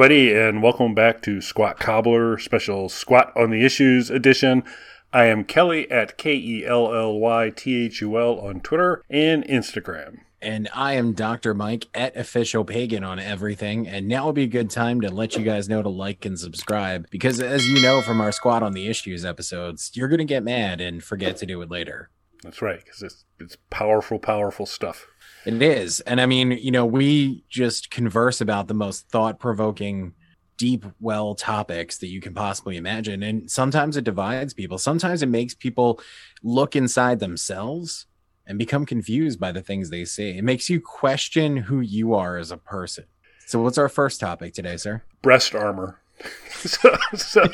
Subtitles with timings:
[0.00, 4.64] everybody, and welcome back to Squat Cobbler Special Squat on the Issues edition.
[5.12, 9.04] I am Kelly at K E L L Y T H U L on Twitter
[9.10, 10.20] and Instagram.
[10.40, 11.52] And I am Dr.
[11.52, 13.86] Mike at Official Pagan on everything.
[13.86, 16.38] And now would be a good time to let you guys know to like and
[16.38, 20.24] subscribe because, as you know from our Squat on the Issues episodes, you're going to
[20.24, 22.08] get mad and forget to do it later.
[22.42, 25.08] That's right, because it's, it's powerful, powerful stuff.
[25.46, 26.00] It is.
[26.00, 30.14] And I mean, you know, we just converse about the most thought provoking,
[30.60, 33.22] deep well topics that you can possibly imagine.
[33.22, 36.00] And sometimes it divides people, sometimes it makes people
[36.42, 38.04] look inside themselves
[38.46, 40.36] and become confused by the things they see.
[40.36, 43.04] It makes you question who you are as a person.
[43.46, 45.02] So, what's our first topic today, sir?
[45.22, 45.98] Breast armor.
[46.50, 47.44] so, so,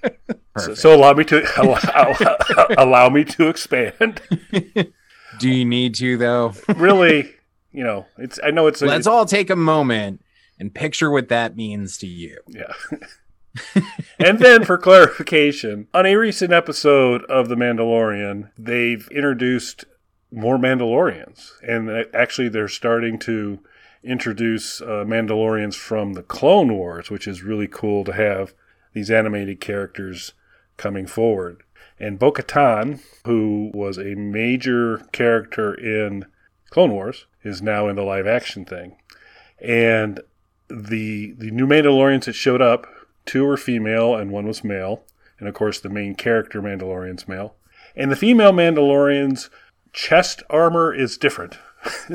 [0.58, 4.22] so, so allow me to allow, allow me to expand.
[5.38, 6.54] Do you need to though?
[6.76, 7.32] really,
[7.72, 8.38] you know, it's.
[8.42, 8.82] I know it's.
[8.82, 10.22] A, Let's all take a moment
[10.58, 12.38] and picture what that means to you.
[12.48, 12.72] Yeah.
[14.18, 19.84] and then for clarification, on a recent episode of The Mandalorian, they've introduced
[20.32, 23.60] more Mandalorians, and actually they're starting to
[24.02, 28.54] introduce uh, Mandalorians from the Clone Wars, which is really cool to have
[28.92, 30.32] these animated characters
[30.76, 31.62] coming forward.
[31.98, 36.26] And Bo Katan, who was a major character in
[36.70, 38.96] Clone Wars, is now in the live action thing.
[39.60, 40.20] And
[40.68, 42.86] the the new Mandalorians that showed up,
[43.24, 45.04] two were female and one was male.
[45.38, 47.54] And of course the main character Mandalorian's male.
[47.94, 49.48] And the female Mandalorians
[49.92, 51.56] chest armor is different.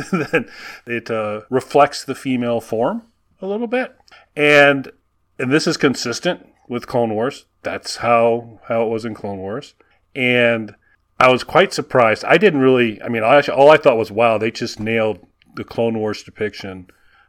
[0.86, 3.04] it uh, reflects the female form
[3.42, 3.96] a little bit.
[4.36, 4.92] And
[5.40, 7.46] and this is consistent with Clone Wars.
[7.64, 9.76] That's how how it was in Clone Wars,
[10.16, 10.76] and
[11.20, 12.26] I was quite surprised.
[12.26, 13.02] I didn't really.
[13.02, 16.88] I mean, I, all I thought was, wow, they just nailed the Clone Wars depiction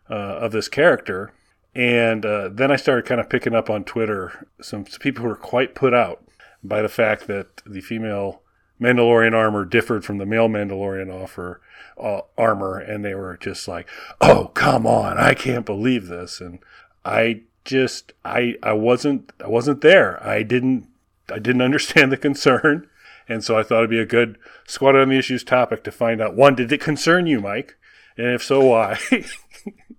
[0.09, 1.32] uh, of this character.
[1.75, 5.28] And uh, then I started kind of picking up on Twitter some, some people who
[5.28, 6.22] were quite put out
[6.62, 8.42] by the fact that the female
[8.81, 11.60] Mandalorian armor differed from the male Mandalorian offer
[11.98, 13.88] uh, armor, and they were just like,
[14.21, 15.19] "Oh, come on!
[15.19, 16.59] I can't believe this!" And
[17.04, 20.23] I just I I wasn't I wasn't there.
[20.27, 20.89] I didn't
[21.31, 22.89] I didn't understand the concern,
[23.28, 26.21] and so I thought it'd be a good squat on the issues topic to find
[26.21, 27.77] out one did it concern you, Mike,
[28.17, 28.99] and if so, why?
[29.11, 29.25] and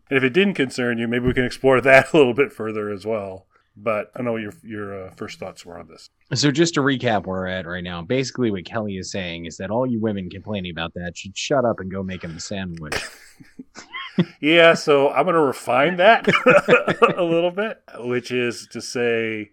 [0.09, 3.06] if it didn't concern you, maybe we can explore that a little bit further as
[3.06, 3.46] well.
[3.75, 6.09] But I know your your uh, first thoughts were on this.
[6.34, 9.57] So just to recap where we're at right now, basically what Kelly is saying is
[9.57, 12.39] that all you women complaining about that should shut up and go make him a
[12.39, 13.01] sandwich.
[14.39, 16.28] yeah, so I'm going to refine that
[17.17, 19.51] a little bit, which is to say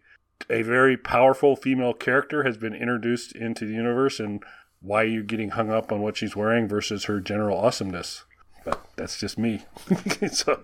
[0.48, 4.42] a very powerful female character has been introduced into the universe and
[4.80, 8.24] why are you're getting hung up on what she's wearing versus her general awesomeness.
[8.64, 9.64] But that's just me.
[10.32, 10.62] so,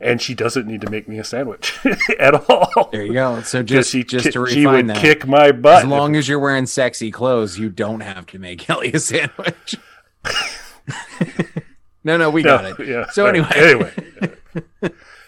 [0.00, 1.78] and she doesn't need to make me a sandwich
[2.18, 2.88] at all.
[2.92, 3.40] There you go.
[3.42, 5.84] So just she, just to refine she would that, kick my butt.
[5.84, 9.76] as long as you're wearing sexy clothes, you don't have to make Kelly a sandwich.
[12.04, 12.86] no, no, we got it.
[12.86, 13.08] Yeah.
[13.10, 13.92] So anyway, anyway.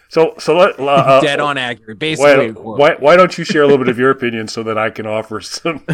[0.09, 1.99] So so let uh, dead on accurate.
[1.99, 4.77] Basically, why, why, why don't you share a little bit of your opinion so that
[4.77, 5.85] I can offer some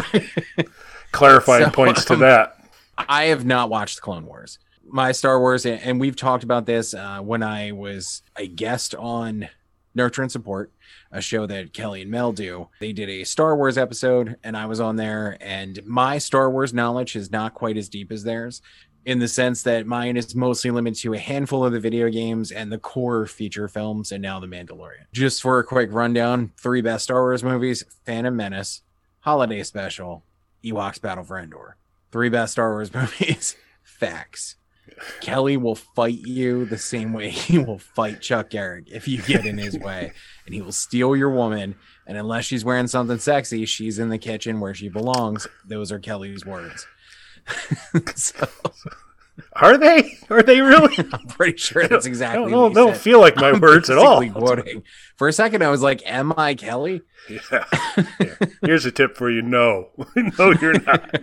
[1.11, 2.57] clarifying So, points to um, that?
[2.97, 4.57] I have not watched Clone Wars.
[4.89, 9.49] My Star Wars, and we've talked about this uh, when I was a guest on
[9.95, 10.71] Nurture and Support,
[11.11, 12.69] a show that Kelly and Mel do.
[12.79, 15.37] They did a Star Wars episode, and I was on there.
[15.41, 18.61] And my Star Wars knowledge is not quite as deep as theirs,
[19.05, 22.51] in the sense that mine is mostly limited to a handful of the video games
[22.51, 25.05] and the core feature films, and now The Mandalorian.
[25.13, 28.81] Just for a quick rundown: three best Star Wars movies: Phantom Menace,
[29.21, 30.23] Holiday Special,
[30.63, 31.77] Ewoks Battle for Endor.
[32.11, 33.55] Three best Star Wars movies.
[33.83, 34.55] Facts.
[35.21, 39.45] Kelly will fight you the same way he will fight Chuck Garrick if you get
[39.45, 40.13] in his way,
[40.45, 41.75] and he will steal your woman.
[42.05, 45.47] And unless she's wearing something sexy, she's in the kitchen where she belongs.
[45.65, 46.87] Those are Kelly's words.
[48.15, 48.47] so
[49.53, 50.17] Are they?
[50.29, 50.95] Are they really?
[51.13, 52.43] I'm pretty sure that's exactly.
[52.43, 53.01] don't, know, what he they don't said.
[53.01, 54.27] feel like my I'm words at all.
[54.29, 54.83] Quoting.
[55.15, 57.65] For a second, I was like, "Am I Kelly?" Yeah.
[58.19, 58.35] Yeah.
[58.63, 61.15] Here's a tip for you: no, no, you're not.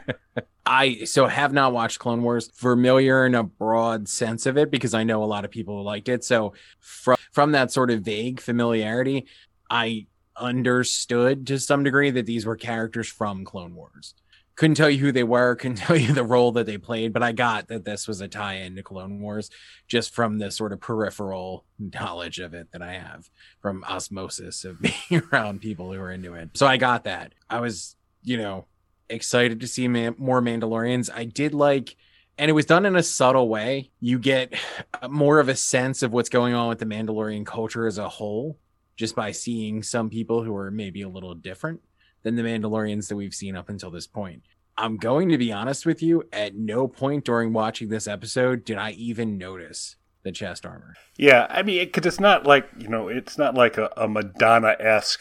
[0.67, 2.51] I so have not watched Clone Wars.
[2.55, 5.83] Familiar in a broad sense of it because I know a lot of people who
[5.85, 6.25] liked it.
[6.25, 9.27] So from from that sort of vague familiarity,
[9.71, 10.07] I
[10.37, 14.15] understood to some degree that these were characters from Clone Wars.
[14.57, 17.23] Couldn't tell you who they were, couldn't tell you the role that they played, but
[17.23, 19.51] I got that this was a tie-in to Clone Wars
[19.89, 23.29] just from the sort of peripheral knowledge of it that I have
[23.61, 26.51] from osmosis of being around people who are into it.
[26.55, 27.33] So I got that.
[27.51, 28.67] I was, you know,
[29.09, 31.11] excited to see more Mandalorians.
[31.13, 31.97] I did like,
[32.39, 33.91] and it was done in a subtle way.
[34.01, 34.55] You get
[35.09, 38.59] more of a sense of what's going on with the Mandalorian culture as a whole
[38.97, 41.81] just by seeing some people who are maybe a little different
[42.25, 44.43] than the Mandalorians that we've seen up until this point.
[44.77, 48.77] I'm going to be honest with you, at no point during watching this episode did
[48.77, 49.95] I even notice
[50.25, 50.97] the chest armor.
[51.17, 54.09] Yeah, I mean, because it, it's not like you know, it's not like a, a
[54.09, 55.21] Madonna esque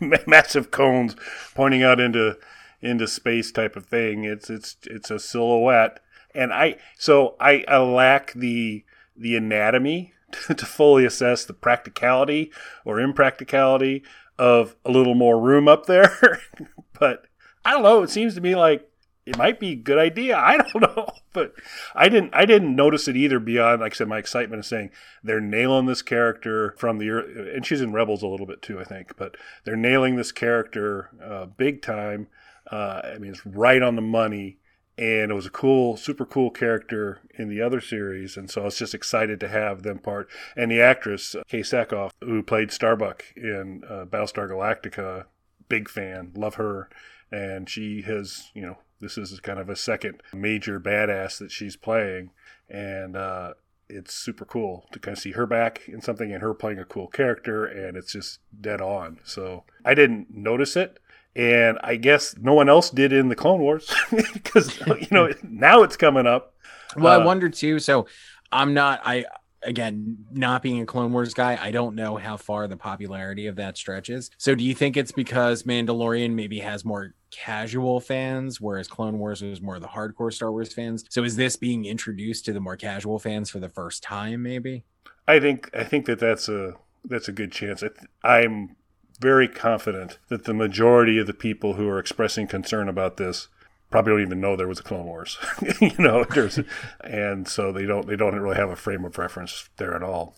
[0.26, 1.16] massive cones
[1.54, 2.36] pointing out into
[2.82, 4.24] into space type of thing.
[4.24, 6.00] It's it's it's a silhouette,
[6.34, 8.84] and I so I, I lack the
[9.16, 12.52] the anatomy to, to fully assess the practicality
[12.84, 14.02] or impracticality
[14.38, 16.40] of a little more room up there,
[16.98, 17.26] but
[17.64, 18.02] I don't know.
[18.02, 18.88] It seems to me like
[19.26, 20.36] it might be a good idea.
[20.38, 21.52] I don't know, but
[21.94, 22.34] I didn't.
[22.34, 23.40] I didn't notice it either.
[23.40, 24.90] Beyond, like I said, my excitement of saying
[25.22, 28.84] they're nailing this character from the and she's in Rebels a little bit too, I
[28.84, 29.16] think.
[29.16, 32.28] But they're nailing this character uh, big time.
[32.70, 34.58] Uh, I mean, it's right on the money,
[34.98, 38.64] and it was a cool, super cool character in the other series, and so I
[38.66, 40.28] was just excited to have them part.
[40.56, 45.24] And the actress Katee Sackhoff, who played Starbuck in uh, Battlestar Galactica,
[45.68, 46.88] big fan, love her
[47.30, 51.76] and she has you know this is kind of a second major badass that she's
[51.76, 52.30] playing,
[52.68, 53.52] and uh,
[53.90, 56.84] it's super cool to kind of see her back in something and her playing a
[56.84, 59.18] cool character, and it's just dead on.
[59.22, 60.98] So I didn't notice it,
[61.36, 63.94] and I guess no one else did in the Clone Wars
[64.32, 66.54] because you know now it's coming up.
[66.96, 67.78] Well, uh, I wonder too.
[67.78, 68.06] So
[68.50, 69.02] I'm not.
[69.04, 69.26] I
[69.62, 73.56] again, not being a Clone Wars guy, I don't know how far the popularity of
[73.56, 74.30] that stretches.
[74.38, 79.42] So, do you think it's because Mandalorian maybe has more casual fans, whereas Clone Wars
[79.42, 81.04] was more of the hardcore Star Wars fans?
[81.10, 84.42] So, is this being introduced to the more casual fans for the first time?
[84.42, 84.84] Maybe.
[85.28, 86.74] I think I think that that's a
[87.04, 87.82] that's a good chance.
[88.22, 88.75] I am
[89.16, 93.48] very confident that the majority of the people who are expressing concern about this
[93.90, 95.38] probably don't even know there was a Clone Wars,
[95.80, 96.24] you know.
[96.24, 96.58] There's,
[97.00, 100.34] and so they don't they don't really have a frame of reference there at all.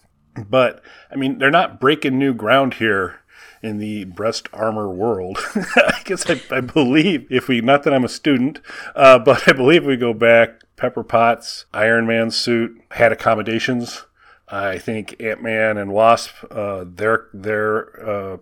[0.49, 3.21] But I mean, they're not breaking new ground here
[3.63, 5.39] in the breast armor world.
[5.77, 8.61] I guess I, I, believe if we not that I'm a student,
[8.95, 10.63] uh, but I believe we go back.
[10.77, 14.05] Pepper Potts Iron Man suit had accommodations.
[14.47, 18.37] I think Ant Man and Wasp, uh, their their uh,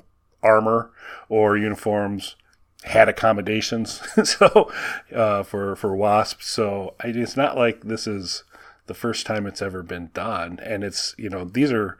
[0.47, 0.91] armor
[1.29, 2.37] or uniforms
[2.85, 4.71] had accommodations so
[5.15, 8.45] uh, for for wasp so it's not like this is
[8.87, 10.59] the first time it's ever been done.
[10.63, 11.99] And it's you know these are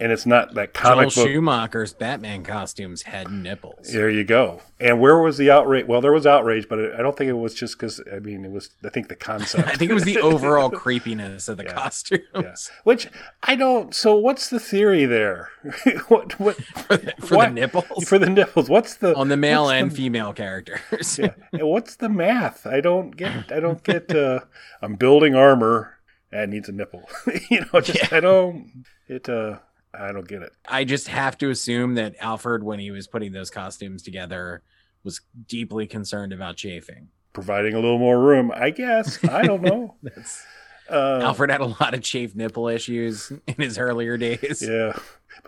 [0.00, 1.32] and it's not that comic Joel book.
[1.32, 3.92] Schumacher's Batman costumes had nipples.
[3.92, 4.60] There you go.
[4.80, 5.86] And where was the outrage?
[5.86, 8.00] Well, there was outrage, but I don't think it was just because.
[8.12, 8.70] I mean, it was.
[8.84, 9.68] I think the concept.
[9.68, 11.72] I think it was the overall creepiness of the yeah.
[11.72, 12.22] costumes.
[12.34, 12.54] Yeah.
[12.82, 13.08] Which
[13.44, 13.94] I don't.
[13.94, 15.50] So what's the theory there?
[16.08, 18.08] what what for, the, for what, the, nipples?
[18.08, 18.68] For the nipples.
[18.68, 21.18] What's the on the male and the, female characters?
[21.20, 21.34] yeah.
[21.52, 22.66] And what's the math?
[22.66, 23.52] I don't get.
[23.52, 24.12] I don't get.
[24.14, 24.40] Uh,
[24.82, 25.98] I'm building armor.
[26.32, 27.08] and needs a nipple.
[27.48, 28.18] you know, just yeah.
[28.18, 28.84] I don't.
[29.06, 29.28] It.
[29.28, 29.58] uh
[29.98, 30.52] I don't get it.
[30.66, 34.62] I just have to assume that Alfred, when he was putting those costumes together,
[35.02, 37.08] was deeply concerned about chafing.
[37.32, 39.22] Providing a little more room, I guess.
[39.24, 39.96] I don't know.
[40.90, 44.62] uh, Alfred had a lot of chafed nipple issues in his earlier days.
[44.66, 44.96] Yeah.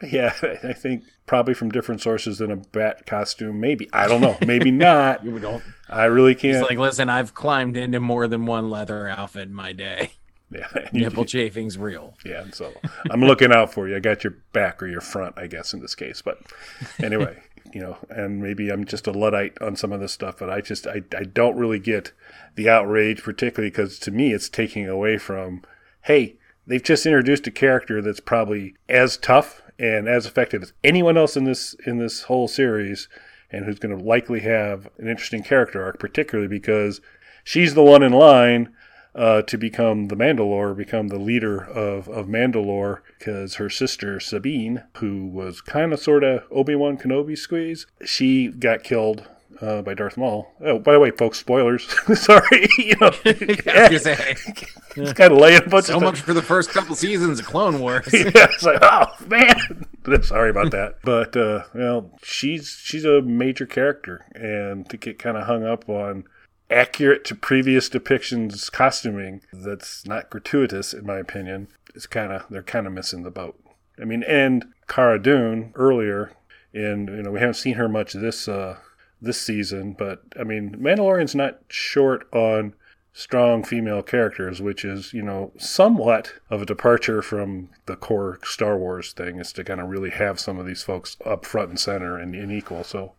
[0.00, 0.34] But yeah,
[0.64, 3.60] I think probably from different sources than a bat costume.
[3.60, 3.88] Maybe.
[3.92, 4.36] I don't know.
[4.44, 5.24] Maybe not.
[5.24, 5.62] you don't.
[5.88, 6.56] I really can't.
[6.56, 10.10] He's like, listen, I've climbed into more than one leather outfit in my day.
[10.50, 12.14] Yeah, nipple chafing's real.
[12.24, 12.72] Yeah, and so
[13.10, 13.96] I'm looking out for you.
[13.96, 16.22] I got your back or your front, I guess, in this case.
[16.22, 16.38] But
[17.02, 20.50] anyway, you know, and maybe I'm just a luddite on some of this stuff, but
[20.50, 22.12] I just I I don't really get
[22.54, 25.62] the outrage, particularly because to me it's taking away from,
[26.02, 26.36] hey,
[26.66, 31.36] they've just introduced a character that's probably as tough and as effective as anyone else
[31.36, 33.08] in this in this whole series,
[33.50, 37.00] and who's going to likely have an interesting character arc, particularly because
[37.42, 38.72] she's the one in line
[39.16, 44.84] uh, to become the Mandalore, become the leader of, of Mandalore, because her sister Satine,
[44.98, 49.26] who was kind of sort of Obi Wan Kenobi squeeze, she got killed
[49.62, 50.52] uh, by Darth Maul.
[50.60, 51.86] Oh, by the way, folks, spoilers.
[52.20, 55.86] Sorry, you know, yeah, it's kind of laying a bunch.
[55.86, 58.08] So much for the first couple seasons of Clone Wars.
[58.12, 59.86] yeah, it's like, oh man,
[60.22, 60.96] sorry about that.
[61.02, 65.88] But uh, well, she's she's a major character, and to get kind of hung up
[65.88, 66.24] on
[66.70, 72.62] accurate to previous depictions costuming that's not gratuitous in my opinion it's kind of they're
[72.62, 73.58] kind of missing the boat.
[74.00, 76.32] I mean and cara dune earlier
[76.74, 78.76] and you know we haven't seen her much this uh
[79.20, 82.74] this season but i mean mandalorian's not short on
[83.14, 88.76] strong female characters which is you know somewhat of a departure from the core star
[88.76, 91.80] wars thing is to kind of really have some of these folks up front and
[91.80, 92.84] center and, and equal.
[92.84, 93.12] So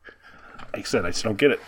[0.73, 1.59] like i said i just don't get it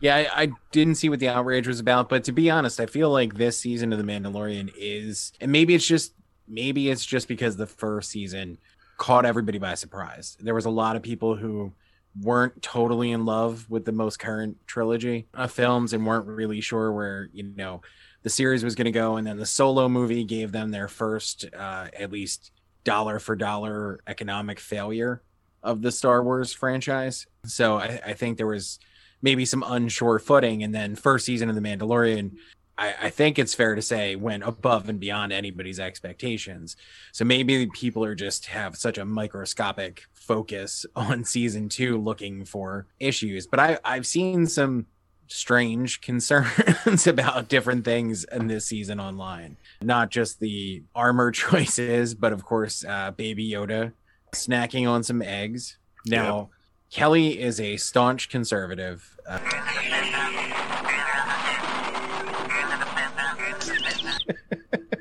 [0.00, 2.86] yeah, I, I, didn't see what the outrage was about, but to be honest, I
[2.86, 6.12] feel like this season of The Mandalorian is, and maybe it's just,
[6.46, 8.58] maybe it's just because the first season
[8.98, 10.36] caught everybody by surprise.
[10.40, 11.72] There was a lot of people who
[12.20, 16.92] weren't totally in love with the most current trilogy of films and weren't really sure
[16.92, 17.82] where you know
[18.22, 21.44] the series was going to go and then the solo movie gave them their first
[21.56, 22.52] uh, at least
[22.84, 25.22] dollar for dollar economic failure
[25.62, 28.78] of the star wars franchise so I, I think there was
[29.24, 32.30] maybe some unsure footing and then first season of the mandalorian
[32.76, 36.76] I, I, think it's fair to say went above and beyond anybody's expectations.
[37.12, 42.86] So maybe people are just have such a microscopic focus on season two looking for
[42.98, 43.46] issues.
[43.46, 44.86] But I, I've seen some
[45.28, 49.56] strange concerns about different things in this season online.
[49.80, 53.92] Not just the armor choices, but of course, uh, Baby Yoda
[54.32, 55.78] snacking on some eggs.
[56.06, 56.50] Now.
[56.94, 59.16] Kelly is a staunch conservative.
[59.28, 59.40] Uh,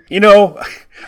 [0.09, 0.59] you know,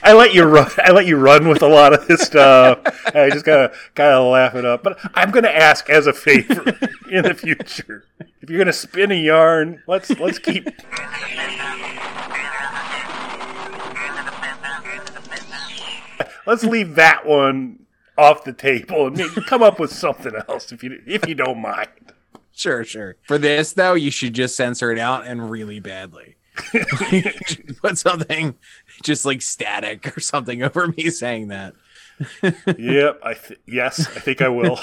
[0.04, 0.70] I let you run.
[0.78, 2.82] I let you run with a lot of this stuff.
[3.16, 4.84] I just gotta kind of laugh it up.
[4.84, 6.78] But I'm gonna ask as a favor
[7.12, 8.06] in the future,
[8.42, 10.70] if you're gonna spin a yarn, let's let's keep.
[16.46, 17.85] let's leave that one
[18.18, 21.62] off the table and maybe come up with something else if you if you don't
[21.62, 21.90] mind.
[22.54, 23.18] Sure, sure.
[23.24, 26.36] For this though, you should just censor it out and really badly.
[27.82, 28.56] put something
[29.04, 31.74] just like static or something over me saying that.
[32.78, 34.80] yep, I th- yes, I think I will.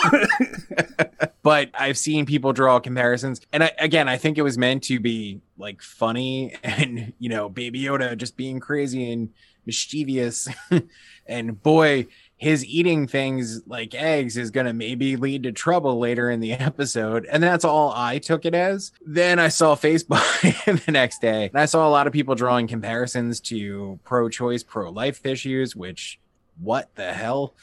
[1.43, 5.01] but I've seen people draw comparisons, and I, again, I think it was meant to
[5.01, 9.31] be like funny, and you know, Baby Yoda just being crazy and
[9.65, 10.47] mischievous,
[11.27, 12.07] and boy,
[12.43, 16.53] his eating things like eggs is going to maybe lead to trouble later in the
[16.53, 17.25] episode.
[17.31, 18.91] And that's all I took it as.
[19.07, 22.67] Then I saw Facebook the next day and I saw a lot of people drawing
[22.67, 26.19] comparisons to pro choice, pro life issues, which
[26.59, 27.55] what the hell?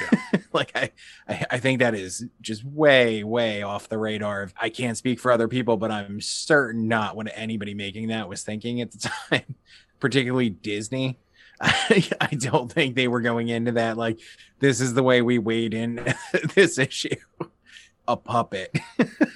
[0.00, 0.40] Yeah.
[0.52, 0.92] like I,
[1.28, 4.52] I, I think that is just way, way off the radar.
[4.60, 8.44] I can't speak for other people, but I'm certain not what anybody making that was
[8.44, 9.56] thinking at the time,
[9.98, 11.18] particularly Disney.
[11.60, 14.20] I, I don't think they were going into that like
[14.60, 16.14] this is the way we weighed in
[16.54, 17.16] this issue.
[18.08, 18.76] A puppet.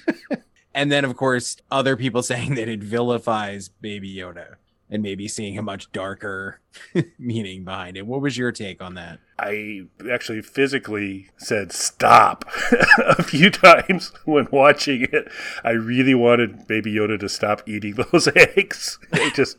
[0.73, 4.55] and then of course other people saying that it vilifies Baby Yoda
[4.95, 6.61] and maybe seeing a much darker
[7.19, 8.07] meaning behind it.
[8.07, 9.19] What was your take on that?
[9.37, 12.45] I actually physically said stop
[13.05, 15.29] a few times when watching it.
[15.63, 18.97] I really wanted Baby Yoda to stop eating those eggs.
[19.11, 19.57] I just,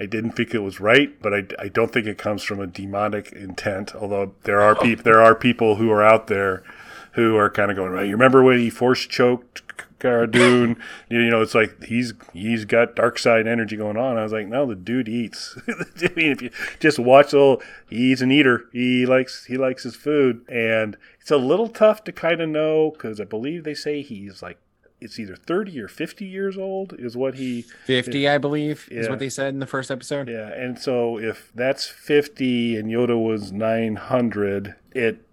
[0.00, 2.66] I didn't think it was right, but I, I don't think it comes from a
[2.66, 3.94] demonic intent.
[3.94, 6.64] Although there are people, there are people who are out there
[7.12, 8.06] who are kind of going, right.
[8.06, 9.69] You remember when he force choked
[10.00, 10.76] Cara Dune.
[11.10, 14.16] you know, it's like he's he's got dark side energy going on.
[14.16, 15.56] I was like, no, the dude eats.
[15.68, 18.64] I mean, if you just watch the whole, he's an eater.
[18.72, 22.90] He likes he likes his food, and it's a little tough to kind of know
[22.90, 24.58] because I believe they say he's like
[25.00, 29.00] it's either 30 or 50 years old is what he 50 i believe yeah.
[29.00, 32.90] is what they said in the first episode yeah and so if that's 50 and
[32.90, 35.24] yoda was 900 it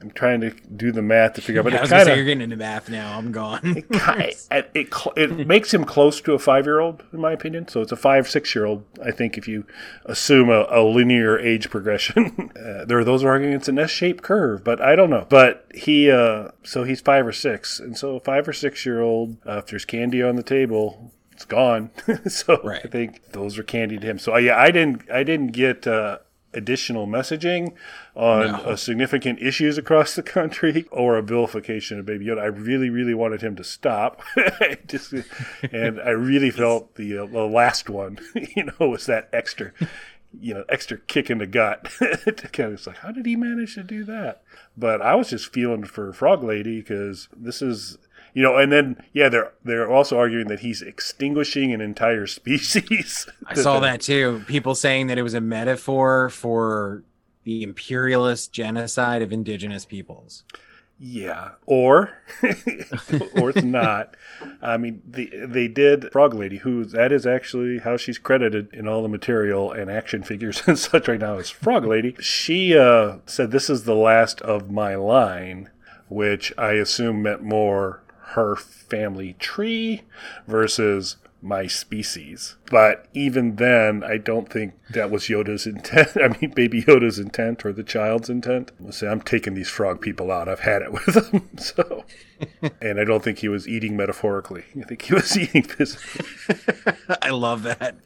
[0.00, 1.64] I'm trying to do the math to figure out.
[1.64, 3.16] But yeah, it kind of you're getting into math now.
[3.16, 3.60] I'm gone.
[3.90, 7.68] it, it, it, it makes him close to a five year old, in my opinion.
[7.68, 8.84] So it's a five six year old.
[9.02, 9.66] I think if you
[10.04, 14.22] assume a, a linear age progression, uh, there are those arguing it's an S shaped
[14.22, 15.26] curve, but I don't know.
[15.28, 19.00] But he, uh, so he's five or six, and so a five or six year
[19.00, 21.90] old, uh, if there's candy on the table, it's gone.
[22.28, 22.80] so right.
[22.84, 24.18] I think those are candy to him.
[24.18, 26.18] So uh, yeah, I didn't I didn't get uh,
[26.56, 27.74] additional messaging
[28.14, 28.58] on no.
[28.58, 32.40] uh, significant issues across the country or a vilification of Baby Yoda.
[32.40, 34.22] I really, really wanted him to stop.
[34.86, 35.12] Just,
[35.70, 38.18] and I really felt the, uh, the last one,
[38.56, 39.72] you know, was that extra,
[40.40, 41.84] you know, extra kick in the gut.
[42.52, 44.42] kind of like, how did he manage to do that?
[44.76, 47.98] But I was just feeling for Frog Lady because this is
[48.36, 53.26] you know, and then yeah, they're they're also arguing that he's extinguishing an entire species.
[53.46, 54.44] I saw that too.
[54.46, 57.02] People saying that it was a metaphor for
[57.44, 60.44] the imperialist genocide of indigenous peoples.
[60.98, 62.18] Yeah, or
[63.36, 64.14] or it's not.
[64.60, 68.86] I mean, the, they did Frog Lady, who that is actually how she's credited in
[68.86, 72.14] all the material and action figures and such right now is Frog Lady.
[72.20, 75.70] She uh, said, "This is the last of my line,"
[76.08, 80.02] which I assume meant more her family tree
[80.46, 82.56] versus my species.
[82.70, 86.16] But even then, I don't think that was Yoda's intent.
[86.16, 88.72] I mean, Baby Yoda's intent or the child's intent.
[88.84, 90.48] I'll say, I'm taking these frog people out.
[90.48, 91.48] I've had it with them.
[91.56, 92.04] So,
[92.80, 94.64] and I don't think he was eating metaphorically.
[94.78, 96.26] I think he was eating physically.
[97.22, 97.96] I love that.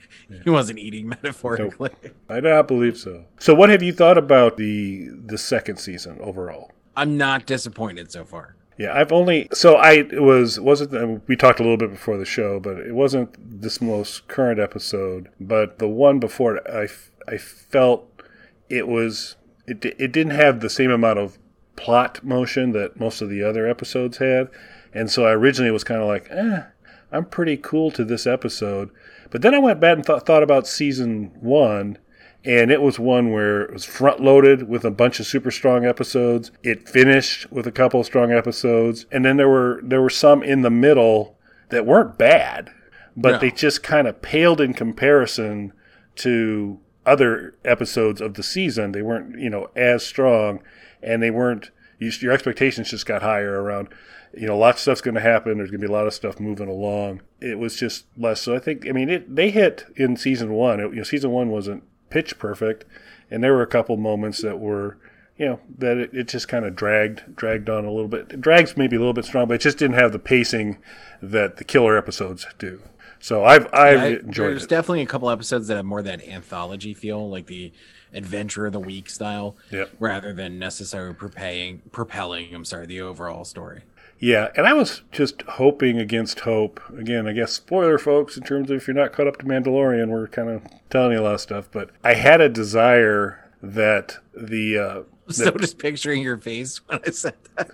[0.44, 1.90] He wasn't eating metaphorically.
[2.02, 2.14] Nope.
[2.28, 3.24] I do not believe so.
[3.38, 6.70] So, what have you thought about the the second season overall?
[6.94, 8.54] I'm not disappointed so far.
[8.80, 12.58] Yeah, I've only so I was wasn't we talked a little bit before the show,
[12.58, 16.88] but it wasn't this most current episode, but the one before it, I
[17.30, 18.08] I felt
[18.70, 21.36] it was it it didn't have the same amount of
[21.76, 24.48] plot motion that most of the other episodes had,
[24.94, 26.62] and so I originally was kind of like, eh,
[27.12, 28.88] I'm pretty cool to this episode,
[29.28, 31.98] but then I went back and th- thought about season one
[32.44, 35.84] and it was one where it was front loaded with a bunch of super strong
[35.84, 36.50] episodes.
[36.62, 40.42] It finished with a couple of strong episodes, and then there were there were some
[40.42, 41.36] in the middle
[41.68, 42.70] that weren't bad,
[43.16, 43.38] but no.
[43.38, 45.72] they just kind of paled in comparison
[46.16, 48.92] to other episodes of the season.
[48.92, 50.62] They weren't you know as strong,
[51.02, 53.88] and they weren't your expectations just got higher around
[54.32, 55.58] you know, lots of stuff's going to happen.
[55.58, 57.22] There's going to be a lot of stuff moving along.
[57.40, 58.40] It was just less.
[58.40, 60.78] So I think, I mean, it, they hit in season one.
[60.78, 62.84] It, you know, season one wasn't pitch perfect,
[63.30, 64.98] and there were a couple moments that were,
[65.38, 68.32] you know, that it, it just kind of dragged dragged on a little bit.
[68.32, 70.78] It drags maybe a little bit strong, but it just didn't have the pacing
[71.22, 72.82] that the killer episodes do.
[73.20, 74.70] So I've I've yeah, enjoyed there's it.
[74.70, 77.72] definitely a couple episodes that have more that anthology feel, like the
[78.12, 79.90] adventure of the week style, yep.
[80.00, 82.54] rather than necessarily propelling propelling.
[82.54, 83.82] I'm sorry, the overall story.
[84.20, 86.78] Yeah, and I was just hoping against hope.
[86.96, 90.08] Again, I guess spoiler, folks, in terms of if you're not caught up to Mandalorian,
[90.08, 91.70] we're kind of telling you a lot of stuff.
[91.72, 97.10] But I had a desire that the uh, so just picturing your face when I
[97.10, 97.70] said that.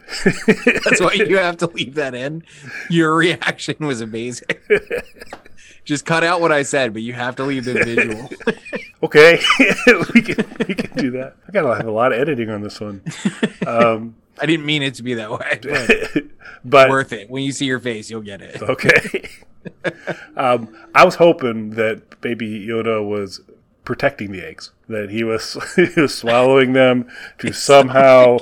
[0.85, 2.45] That's why you have to leave that in.
[2.91, 4.49] Your reaction was amazing.
[5.85, 8.31] just cut out what I said, but you have to leave the visual.
[9.03, 9.41] okay,
[10.15, 11.37] we can we can do that.
[11.49, 13.03] I gotta have a lot of editing on this one.
[13.67, 16.25] Um, I didn't mean it to be that way, but,
[16.65, 17.31] but worth it.
[17.31, 18.61] When you see your face, you'll get it.
[18.63, 19.29] Okay.
[20.37, 23.41] um, I was hoping that Baby Yoda was
[23.85, 27.09] protecting the eggs, that he was he was swallowing them
[27.39, 28.39] to somehow,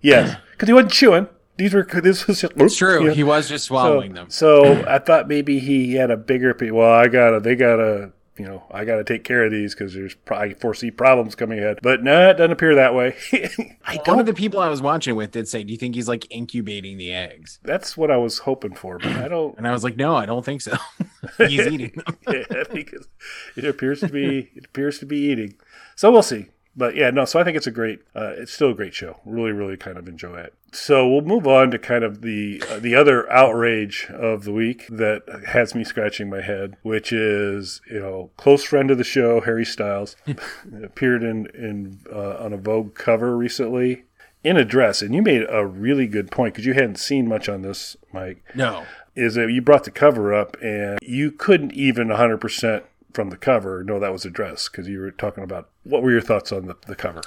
[0.00, 1.28] yes, because he wasn't chewing.
[1.56, 3.00] These were this was just, it's true.
[3.00, 3.14] You know?
[3.14, 4.30] He was just swallowing so, them.
[4.30, 6.56] So I thought maybe he had a bigger.
[6.72, 7.40] Well, I gotta.
[7.40, 10.90] They gotta you know, I got to take care of these because there's I foresee
[10.90, 11.80] problems coming ahead.
[11.82, 13.16] But no, it doesn't appear that way.
[14.06, 16.26] One of the people I was watching with did say, "Do you think he's like
[16.30, 19.56] incubating the eggs?" That's what I was hoping for, but I don't.
[19.58, 20.76] and I was like, "No, I don't think so.
[21.38, 23.08] he's eating them." yeah, because
[23.56, 25.54] it appears to be it appears to be eating.
[25.96, 27.24] So we'll see but yeah, no.
[27.24, 29.20] So I think it's a great, uh, it's still a great show.
[29.24, 30.54] Really, really kind of enjoy it.
[30.72, 34.86] So we'll move on to kind of the uh, the other outrage of the week
[34.88, 39.40] that has me scratching my head, which is you know close friend of the show
[39.40, 40.14] Harry Styles
[40.84, 44.04] appeared in in uh, on a Vogue cover recently
[44.44, 47.48] in a dress, and you made a really good point because you hadn't seen much
[47.48, 48.44] on this, Mike.
[48.54, 48.84] No,
[49.16, 53.36] is that you brought the cover up and you couldn't even 100 percent from the
[53.36, 56.52] cover know that was a dress because you were talking about what were your thoughts
[56.52, 57.22] on the, the cover?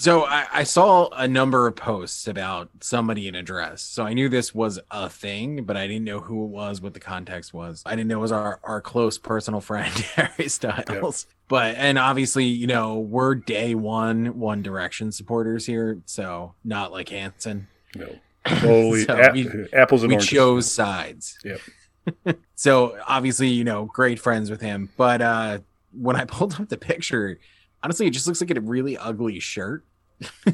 [0.00, 3.82] So I, I, saw a number of posts about somebody in a dress.
[3.82, 6.94] So I knew this was a thing, but I didn't know who it was, what
[6.94, 7.82] the context was.
[7.84, 11.26] I didn't know it was our, our close personal friend, Harry Styles.
[11.28, 11.34] Yep.
[11.48, 16.00] But, and obviously, you know, we're day one One Direction supporters here.
[16.06, 17.68] So not like Hanson.
[17.94, 18.08] No.
[18.46, 20.30] Holy so a- we, apples and we oranges.
[20.30, 21.38] chose sides.
[21.44, 21.60] Yep.
[22.54, 24.90] so obviously, you know, great friends with him.
[24.96, 25.58] But uh
[25.92, 27.38] when I pulled up the picture,
[27.82, 29.84] honestly, it just looks like a really ugly shirt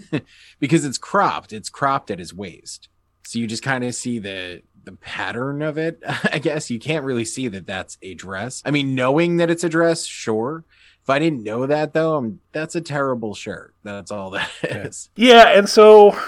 [0.60, 1.52] because it's cropped.
[1.52, 2.88] It's cropped at his waist.
[3.24, 6.00] So you just kind of see the the pattern of it.
[6.32, 8.62] I guess you can't really see that that's a dress.
[8.64, 10.64] I mean, knowing that it's a dress, sure.
[11.02, 13.74] If I didn't know that though, I'm, that's a terrible shirt.
[13.84, 15.10] That's all that is.
[15.14, 16.18] Yeah, and so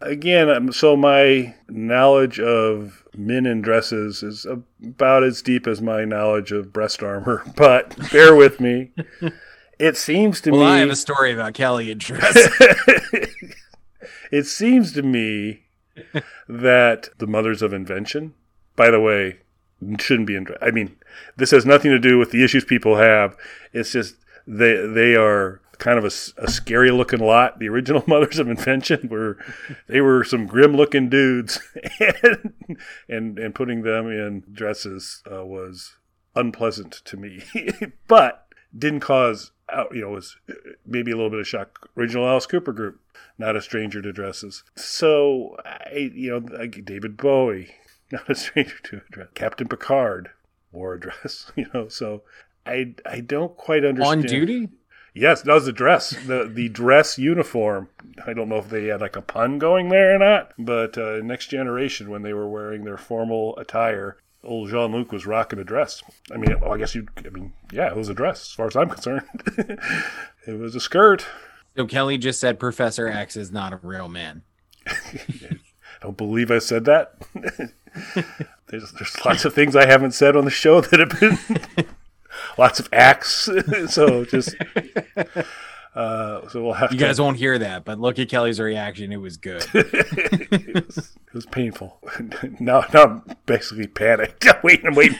[0.00, 6.04] again, um, so my knowledge of men in dresses is about as deep as my
[6.04, 8.92] knowledge of breast armor, but bear with me.
[9.78, 10.66] It seems to well, me.
[10.66, 12.34] I have a story about Kelly in dress.
[14.32, 15.64] it seems to me
[16.48, 18.34] that the mothers of invention,
[18.76, 19.38] by the way,
[19.98, 20.44] shouldn't be in.
[20.44, 20.58] dress.
[20.60, 20.96] I mean,
[21.36, 23.36] this has nothing to do with the issues people have.
[23.72, 27.58] It's just they they are kind of a, a scary looking lot.
[27.58, 29.38] The original Mothers of Invention were
[29.86, 31.60] they were some grim looking dudes,
[32.22, 32.54] and,
[33.08, 35.96] and and putting them in dresses uh, was
[36.34, 37.42] unpleasant to me,
[38.08, 39.52] but didn't cause
[39.92, 40.36] you know was
[40.86, 41.88] maybe a little bit of shock.
[41.96, 43.00] Original Alice Cooper group,
[43.38, 44.64] not a stranger to dresses.
[44.76, 47.74] So I, you know David Bowie,
[48.12, 49.28] not a stranger to a dress.
[49.34, 50.30] Captain Picard,
[50.72, 51.52] wore a dress.
[51.56, 52.22] You know, so
[52.66, 54.20] I I don't quite understand.
[54.20, 54.68] On duty?
[55.18, 57.88] Yes, that was the dress, the the dress uniform.
[58.24, 61.20] I don't know if they had like a pun going there or not, but uh,
[61.22, 65.64] next generation when they were wearing their formal attire, old Jean Luc was rocking a
[65.64, 66.04] dress.
[66.32, 67.08] I mean, well, I guess you.
[67.24, 69.24] I mean, yeah, it was a dress as far as I'm concerned.
[70.46, 71.26] it was a skirt.
[71.76, 74.42] So Kelly just said Professor X is not a real man.
[74.86, 75.58] I
[76.00, 77.14] don't believe I said that.
[78.68, 81.86] there's there's lots of things I haven't said on the show that have been
[82.58, 83.48] lots of acts.
[83.88, 84.54] so just
[85.94, 86.92] uh, so we'll have.
[86.92, 89.12] You to, guys won't hear that, but look at Kelly's reaction.
[89.12, 89.64] It was good.
[89.74, 91.98] it, was, it was painful.
[92.60, 94.46] now, now I'm basically panicked.
[94.46, 94.86] I'm waiting.
[94.86, 95.18] I'm waiting.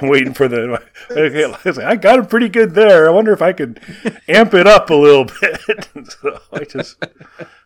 [0.00, 0.82] I'm waiting for the.
[1.10, 3.06] Okay, I got him pretty good there.
[3.06, 3.80] I wonder if I could
[4.28, 5.88] amp it up a little bit.
[6.10, 7.04] so I just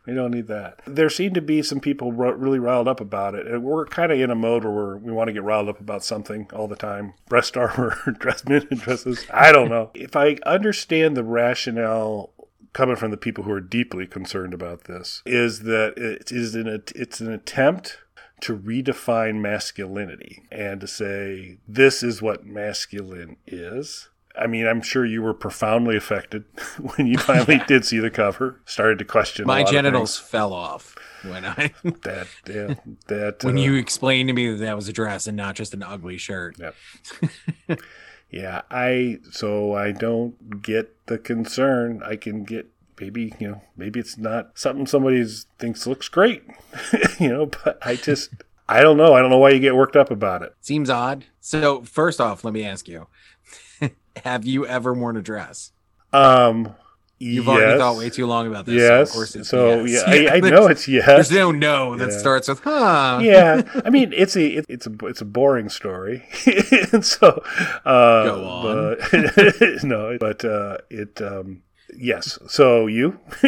[0.04, 0.80] we don't need that.
[0.86, 4.18] There seem to be some people really riled up about it, and we're kind of
[4.18, 7.14] in a mode where we want to get riled up about something all the time.
[7.28, 9.24] Breast armor, dress men and dresses.
[9.32, 9.90] I don't know.
[9.94, 12.32] If I understand the rationale
[12.72, 16.82] coming from the people who are deeply concerned about this, is that it is an
[16.94, 17.98] it's an attempt
[18.40, 24.08] to redefine masculinity and to say this is what masculine is.
[24.38, 26.44] I mean, I'm sure you were profoundly affected
[26.96, 28.60] when you finally did see the cover.
[28.66, 29.46] Started to question.
[29.46, 32.74] My genitals fell off when I that yeah,
[33.06, 35.72] that when uh, you explained to me that that was a dress and not just
[35.72, 36.56] an ugly shirt.
[36.58, 37.76] Yeah.
[38.30, 42.02] yeah, I so I don't get the concern.
[42.04, 45.24] I can get maybe you know maybe it's not something somebody
[45.58, 46.42] thinks looks great
[47.20, 48.30] you know but i just
[48.68, 51.24] i don't know i don't know why you get worked up about it seems odd
[51.40, 53.06] so first off let me ask you
[54.24, 55.72] have you ever worn a dress
[56.12, 56.74] um
[57.18, 57.56] You've yes.
[57.56, 58.74] already thought way too long about this.
[58.74, 59.08] Yes.
[59.08, 60.04] So, of course it's so yes.
[60.06, 61.06] yeah, I, I know it's yes.
[61.06, 62.18] There's no no that Yeah.
[62.18, 63.20] starts with huh.
[63.22, 66.26] yeah, I mean it's a it, it's a it's a boring story,
[66.92, 67.42] and so
[67.86, 68.96] uh, Go on.
[69.14, 71.62] But, no, but uh, it um,
[71.98, 72.38] yes.
[72.48, 73.18] So you,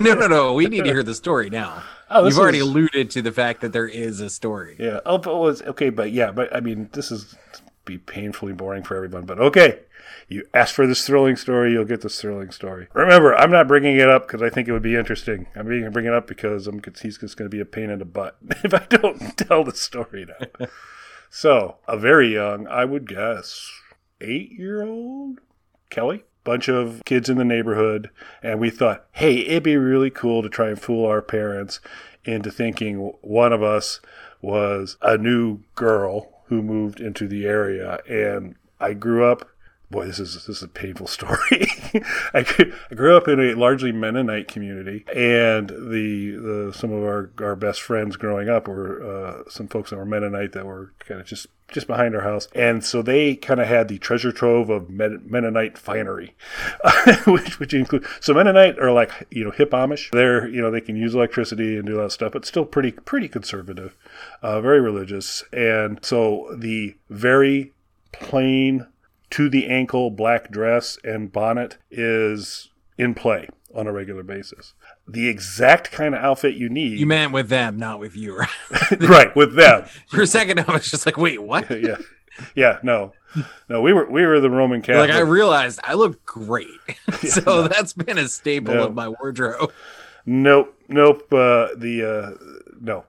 [0.00, 0.52] no, no, no.
[0.54, 1.82] We need to hear the story now.
[2.10, 4.76] Oh, You've already alluded to the fact that there is a story.
[4.78, 5.00] yeah.
[5.06, 7.34] Oh, but was okay, but yeah, but I mean this is
[7.84, 9.80] be painfully boring for everyone, but okay.
[10.26, 12.88] You ask for this thrilling story, you'll get this thrilling story.
[12.94, 15.46] Remember, I'm not bringing it up because I think it would be interesting.
[15.54, 17.98] I'm being bring it up because I'm he's just going to be a pain in
[17.98, 20.66] the butt if I don't tell the story now.
[21.28, 23.70] so, a very young, I would guess,
[24.20, 25.40] eight year old
[25.90, 28.10] Kelly, bunch of kids in the neighborhood,
[28.42, 31.80] and we thought, hey, it'd be really cool to try and fool our parents
[32.24, 34.00] into thinking one of us
[34.40, 37.98] was a new girl who moved into the area.
[38.08, 39.48] And I grew up.
[39.94, 41.68] Boy, this is this is a painful story.
[42.34, 42.44] I,
[42.92, 47.80] grew, up in a largely Mennonite community, and the, the some of our, our best
[47.80, 51.46] friends growing up were uh, some folks that were Mennonite that were kind of just
[51.68, 55.22] just behind our house, and so they kind of had the treasure trove of Men-
[55.26, 56.34] Mennonite finery,
[57.28, 60.10] which which include so Mennonite are like you know hip Amish.
[60.10, 63.28] They're you know they can use electricity and do that stuff, but still pretty pretty
[63.28, 63.96] conservative,
[64.42, 67.70] uh, very religious, and so the very
[68.10, 68.88] plain
[69.34, 74.74] to the ankle black dress and bonnet is in play on a regular basis.
[75.08, 77.00] The exact kind of outfit you need.
[77.00, 78.36] You meant with them, not with you.
[78.38, 78.48] right?
[79.00, 79.86] right with them.
[80.08, 81.68] For a second, I was just like, wait, what?
[81.82, 81.96] yeah,
[82.54, 82.78] yeah.
[82.84, 83.12] No,
[83.68, 83.82] no.
[83.82, 85.10] We were we were the Roman Catholic.
[85.10, 86.68] Like I realized I look great,
[87.18, 87.66] so no.
[87.66, 88.84] that's been a staple No.
[88.84, 89.72] of my wardrobe.
[90.26, 91.22] Nope, nope.
[91.32, 93.04] Uh, the uh, no.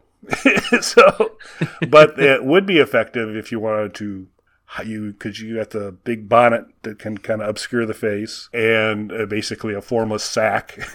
[0.81, 1.37] so,
[1.87, 4.25] but it would be effective if you wanted to.
[4.83, 9.11] You because you got the big bonnet that can kind of obscure the face, and
[9.11, 10.75] uh, basically a formless sack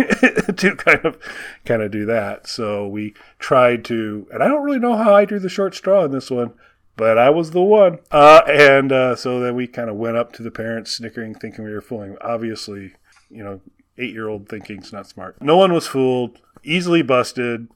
[0.56, 1.18] to kind of
[1.64, 2.46] kind of do that.
[2.46, 6.04] So we tried to, and I don't really know how I drew the short straw
[6.04, 6.52] in this one,
[6.96, 8.00] but I was the one.
[8.10, 11.64] Uh, and uh, so then we kind of went up to the parents, snickering, thinking
[11.64, 12.18] we were fooling.
[12.20, 12.92] Obviously,
[13.30, 13.62] you know,
[13.96, 15.40] eight year old thinking's not smart.
[15.40, 17.68] No one was fooled, easily busted.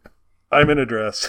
[0.53, 1.29] I'm in a dress,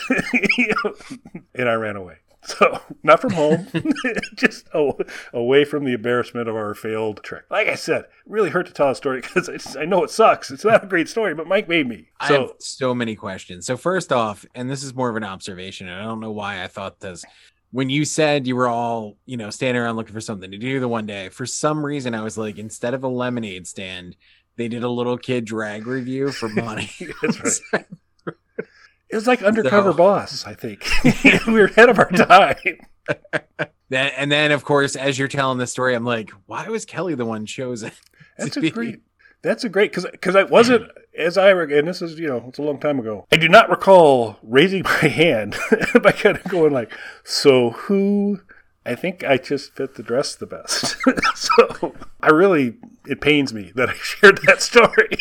[1.55, 2.17] and I ran away.
[2.45, 3.67] So, not from home,
[4.35, 4.93] just a-
[5.33, 7.43] away from the embarrassment of our failed trick.
[7.49, 10.51] Like I said, really hurt to tell a story because I, know it sucks.
[10.51, 12.09] It's not a great story, but Mike made me.
[12.19, 13.65] I have So, so many questions.
[13.65, 16.63] So first off, and this is more of an observation, and I don't know why
[16.63, 17.25] I thought this.
[17.71, 20.79] When you said you were all, you know, standing around looking for something to do
[20.79, 24.15] the one day, for some reason I was like, instead of a lemonade stand,
[24.55, 26.89] they did a little kid drag revue for money.
[27.21, 27.85] That's right.
[29.09, 30.85] It was like Undercover So- Boss, I think.
[31.47, 32.55] we were ahead of our time.
[33.89, 37.13] Then, and then, of course, as you're telling the story, I'm like, why was Kelly
[37.13, 37.91] the one chosen?
[38.37, 39.01] That's a great.
[39.43, 42.57] That's a great because because I wasn't as I and this is you know it's
[42.57, 43.27] a long time ago.
[43.31, 45.55] I do not recall raising my hand
[46.01, 46.91] by kind of going like,
[47.23, 48.41] so who
[48.87, 50.97] I think I just fit the dress the best.
[51.35, 55.17] so I really, it pains me that I shared that story.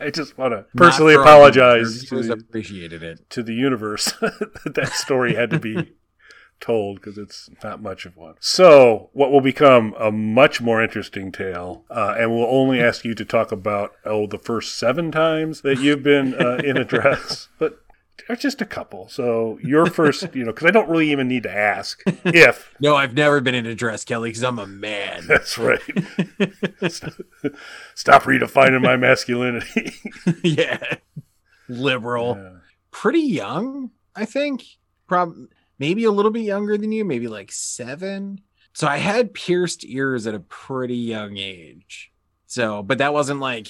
[0.00, 3.28] I just want to personally apologize to, appreciated it.
[3.30, 5.92] to the universe that that story had to be
[6.60, 8.34] told because it's not much of one.
[8.40, 13.14] So, what will become a much more interesting tale, uh, and we'll only ask you
[13.14, 17.48] to talk about oh the first seven times that you've been uh, in a dress,
[17.58, 17.81] but
[18.40, 19.08] just a couple.
[19.08, 22.74] So your first, you know, because I don't really even need to ask if.
[22.80, 25.26] no, I've never been in a dress, Kelly, because I'm a man.
[25.26, 25.80] That's right.
[27.94, 29.92] Stop redefining my masculinity.
[30.42, 30.96] yeah,
[31.68, 32.58] liberal, yeah.
[32.90, 34.64] pretty young, I think.
[35.06, 38.40] Probably maybe a little bit younger than you, maybe like seven.
[38.72, 42.12] So I had pierced ears at a pretty young age.
[42.46, 43.68] So, but that wasn't like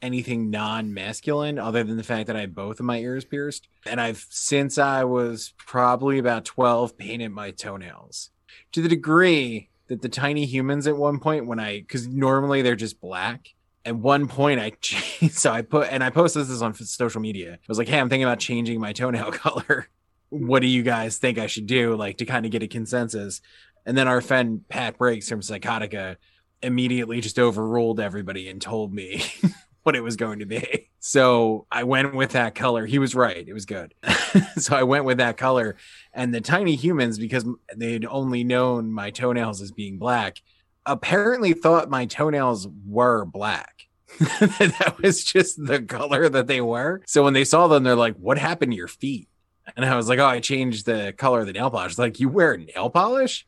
[0.00, 3.68] anything non-masculine other than the fact that I had both of my ears pierced.
[3.86, 8.30] And I've since I was probably about 12 painted my toenails
[8.72, 12.76] to the degree that the tiny humans at one point when I cuz normally they're
[12.76, 13.54] just black.
[13.84, 14.72] At one point I
[15.28, 17.54] so I put and I posted this on social media.
[17.54, 19.88] I was like, "Hey, I'm thinking about changing my toenail color."
[20.30, 21.96] what do you guys think I should do?
[21.96, 23.40] Like to kind of get a consensus.
[23.86, 26.16] And then our friend Pat Briggs from Psychotica
[26.62, 29.22] immediately just overruled everybody and told me
[29.88, 30.90] what it was going to be.
[31.00, 32.84] So I went with that color.
[32.84, 33.46] He was right.
[33.46, 33.94] It was good.
[34.56, 35.76] so I went with that color.
[36.12, 40.42] And the tiny humans, because they'd only known my toenails as being black,
[40.84, 43.86] apparently thought my toenails were black.
[44.18, 47.00] that was just the color that they were.
[47.06, 49.28] So when they saw them, they're like, What happened to your feet?
[49.76, 51.96] And I was like, oh, I changed the color of the nail polish.
[51.96, 53.46] Like, you wear nail polish?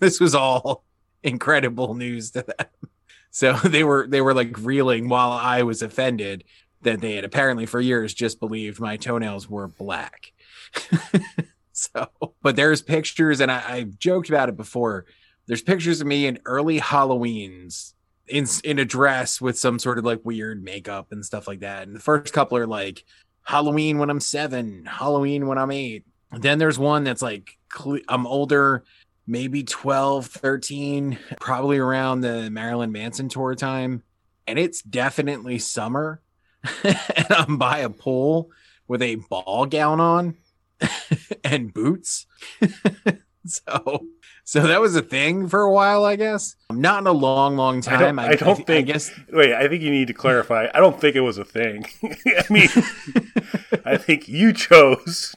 [0.00, 0.84] this was all
[1.22, 2.66] incredible news to them.
[3.34, 6.44] So they were they were like reeling while I was offended
[6.82, 10.32] that they had apparently for years just believed my toenails were black.
[11.72, 12.08] so,
[12.42, 15.06] but there's pictures, and I, I've joked about it before.
[15.46, 17.94] There's pictures of me in early Halloween's
[18.28, 21.88] in in a dress with some sort of like weird makeup and stuff like that.
[21.88, 23.04] And the first couple are like
[23.42, 26.04] Halloween when I'm seven, Halloween when I'm eight.
[26.30, 27.58] Then there's one that's like
[28.08, 28.84] I'm older,
[29.26, 34.02] maybe 12, 13, probably around the Marilyn Manson tour time.
[34.46, 36.20] And it's definitely summer.
[36.84, 38.50] and I'm by a pool
[38.88, 40.36] with a ball gown on
[41.44, 42.26] and boots.
[43.46, 44.06] so
[44.46, 46.54] so that was a thing for a while, I guess.
[46.70, 48.18] Not in a long, long time.
[48.18, 48.88] I don't, I, I don't I, think.
[48.88, 49.10] I guess.
[49.32, 50.68] Wait, I think you need to clarify.
[50.74, 51.86] I don't think it was a thing.
[52.02, 52.68] I mean,
[53.86, 55.34] I think you chose.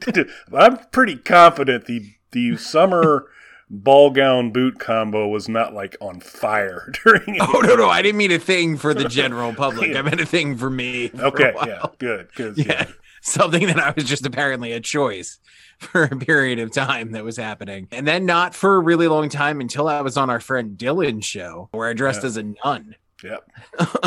[0.00, 3.26] to, I'm pretty confident the the summer
[3.70, 7.36] ball gown boot combo was not like on fire during.
[7.36, 7.42] It.
[7.42, 9.90] Oh no, no, I didn't mean a thing for the general public.
[9.92, 10.00] yeah.
[10.00, 11.08] I meant a thing for me.
[11.08, 12.58] For okay, yeah, good, good.
[12.58, 12.64] Yeah.
[12.66, 12.86] yeah,
[13.20, 15.38] something that I was just apparently a choice.
[15.80, 17.88] for a period of time that was happening.
[17.90, 21.24] And then not for a really long time until I was on our friend Dylan's
[21.24, 22.26] show where I dressed yeah.
[22.26, 22.96] as a nun.
[23.24, 23.50] Yep.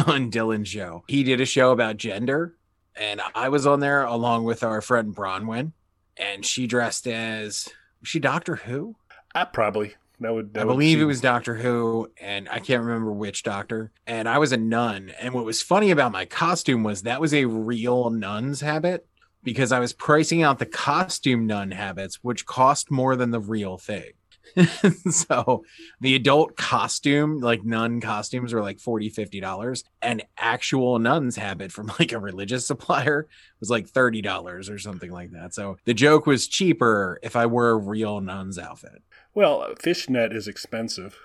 [0.07, 1.03] on Dylan's show.
[1.07, 2.55] He did a show about gender
[2.95, 5.71] and I was on there along with our friend Bronwyn
[6.17, 7.67] and she dressed as
[8.03, 8.97] was she Doctor Who?
[9.33, 9.95] Uh, probably.
[10.19, 13.91] That would, that I believe it was Doctor Who, and I can't remember which doctor.
[14.05, 15.11] And I was a nun.
[15.19, 19.07] And what was funny about my costume was that was a real nun's habit
[19.41, 23.77] because I was pricing out the costume nun habits, which cost more than the real
[23.77, 24.11] thing.
[25.09, 25.63] so
[26.01, 29.83] the adult costume, like nun costumes, were like 40 $50.
[30.01, 33.27] And actual nun's habit from like a religious supplier
[33.59, 35.53] was like $30 or something like that.
[35.53, 39.01] So the joke was cheaper if I wore a real nun's outfit.
[39.35, 41.17] Well, fishnet is expensive.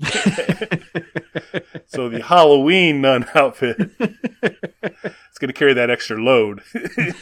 [1.86, 3.90] so the Halloween nun outfit
[5.32, 6.60] it's going to carry that extra load.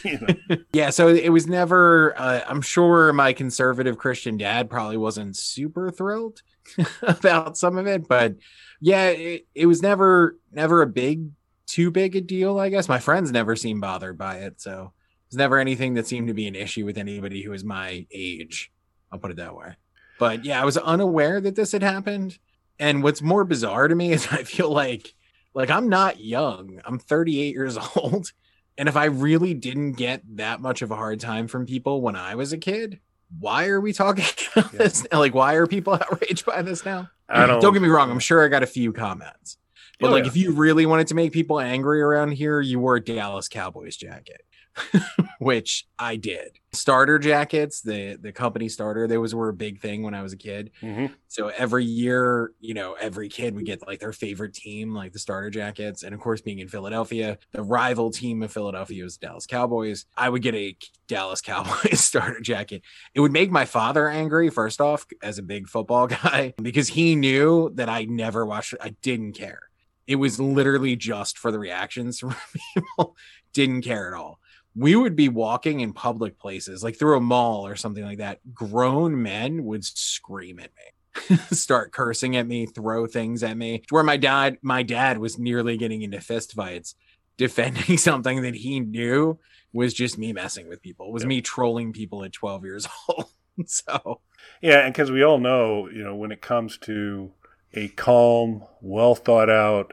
[0.04, 0.56] you know?
[0.72, 2.12] Yeah, so it was never.
[2.18, 6.42] Uh, I'm sure my conservative Christian dad probably wasn't super thrilled
[7.02, 8.34] about some of it, but
[8.80, 11.30] yeah, it, it was never never a big
[11.68, 12.58] too big a deal.
[12.58, 14.92] I guess my friends never seemed bothered by it, so
[15.28, 18.72] was never anything that seemed to be an issue with anybody who was my age.
[19.12, 19.76] I'll put it that way.
[20.18, 22.38] But yeah, I was unaware that this had happened.
[22.80, 25.14] And what's more bizarre to me is I feel like
[25.54, 26.80] like I'm not young.
[26.84, 28.32] I'm 38 years old.
[28.78, 32.16] And if I really didn't get that much of a hard time from people when
[32.16, 33.00] I was a kid,
[33.38, 34.24] why are we talking
[34.56, 34.78] about yeah.
[34.78, 35.06] this?
[35.12, 37.10] Like, why are people outraged by this now?
[37.28, 38.10] I don't, don't get me wrong.
[38.10, 39.58] I'm sure I got a few comments.
[40.00, 40.30] But oh, like, yeah.
[40.30, 43.96] if you really wanted to make people angry around here, you wore a Dallas Cowboys
[43.96, 44.42] jacket.
[45.38, 46.58] which I did.
[46.72, 50.36] Starter jackets, the the company starter, those were a big thing when I was a
[50.36, 50.70] kid.
[50.82, 51.12] Mhm.
[51.28, 55.18] So every year, you know, every kid would get like their favorite team, like the
[55.18, 56.02] starter jackets.
[56.02, 60.06] And of course, being in Philadelphia, the rival team of Philadelphia was Dallas Cowboys.
[60.16, 60.76] I would get a
[61.08, 62.82] Dallas Cowboys starter jacket.
[63.14, 67.14] It would make my father angry, first off, as a big football guy, because he
[67.16, 68.74] knew that I never watched.
[68.80, 69.60] I didn't care.
[70.06, 72.34] It was literally just for the reactions from
[72.74, 73.16] people.
[73.52, 74.39] Didn't care at all
[74.80, 78.40] we would be walking in public places, like through a mall or something like that.
[78.54, 83.82] Grown men would scream at me, start cursing at me, throw things at me.
[83.90, 86.94] Where my dad, my dad was nearly getting into fistfights,
[87.36, 89.38] defending something that he knew
[89.74, 93.26] was just me messing with people, It was me trolling people at 12 years old.
[93.66, 94.20] so
[94.62, 97.32] Yeah, and because we all know, you know, when it comes to
[97.74, 99.92] a calm, well thought out,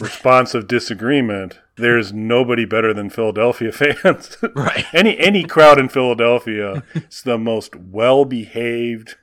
[0.00, 4.36] responsive disagreement, there's nobody better than Philadelphia fans.
[4.54, 4.84] right.
[4.94, 9.16] any any crowd in Philadelphia is the most well behaved,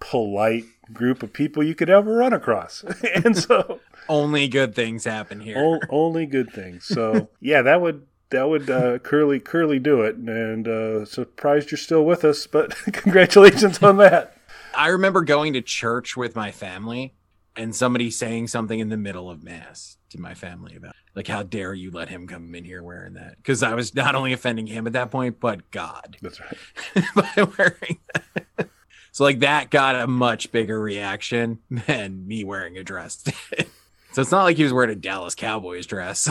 [0.00, 2.84] polite group of people you could ever run across,
[3.24, 5.56] and so Only good things happen here.
[5.58, 6.84] o- only good things.
[6.84, 8.06] So yeah, that would.
[8.30, 12.44] That would uh, curly curly do it, and uh, surprised you're still with us.
[12.48, 14.36] But congratulations on that.
[14.74, 17.14] I remember going to church with my family
[17.56, 21.42] and somebody saying something in the middle of mass to my family about like how
[21.42, 24.66] dare you let him come in here wearing that because I was not only offending
[24.66, 27.04] him at that point but God That's right.
[27.14, 28.68] by wearing that.
[29.16, 33.24] So like that got a much bigger reaction than me wearing a dress.
[34.12, 36.28] so it's not like he was wearing a Dallas Cowboys dress.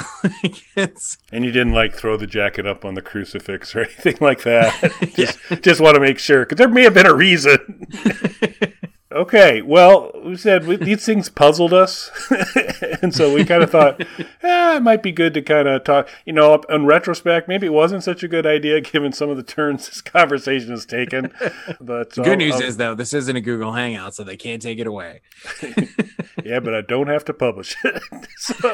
[1.32, 4.94] And you didn't like throw the jacket up on the crucifix or anything like that.
[5.18, 5.26] Yeah.
[5.26, 7.88] just, just want to make sure because there may have been a reason.
[9.16, 12.12] Okay, well, we said we, these things puzzled us,
[13.02, 14.02] and so we kind of thought,
[14.44, 16.10] eh, it might be good to kind of talk.
[16.26, 19.44] You know, in retrospect, maybe it wasn't such a good idea given some of the
[19.44, 21.32] turns this conversation has taken.
[21.82, 24.38] But the good I'll- news I'll- is though this isn't a Google Hangout so they
[24.38, 25.22] can't take it away.
[26.44, 28.04] yeah, but I don't have to publish it.
[28.38, 28.72] so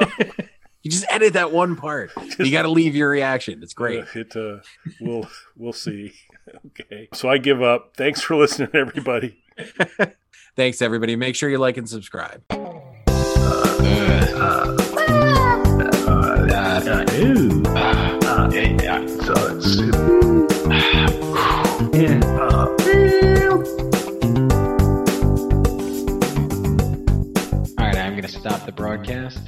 [0.84, 2.12] You just edit that one part.
[2.39, 3.62] you got to leave your reaction.
[3.62, 3.99] It's great.
[3.99, 4.58] Uh, it uh,
[4.99, 6.13] we'll we'll see.
[6.65, 7.93] Okay, so I give up.
[7.95, 9.38] Thanks for listening, everybody.
[10.55, 11.15] Thanks, everybody.
[11.15, 12.43] Make sure you like and subscribe.
[12.51, 12.57] All
[27.77, 29.39] right, I'm going to stop the broadcast.